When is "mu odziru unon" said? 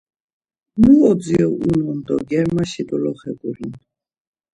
0.81-1.97